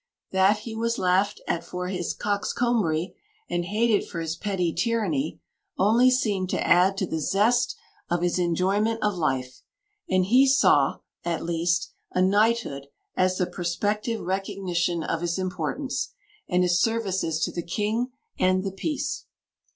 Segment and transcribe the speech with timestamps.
[0.31, 3.13] That he was laughed at for his coxcombry
[3.47, 5.41] and hated for his petty tyranny
[5.77, 7.75] only seemed to add to the zest
[8.09, 9.61] of his enjoyment of life;
[10.09, 16.09] and he saw, at least, a knighthood as the prospective recognition of his importance,
[16.49, 19.25] and his services to the King and the peace.